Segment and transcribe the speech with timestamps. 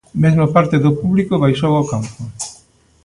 [0.23, 2.15] Mesmo parte do público baixou ao campo.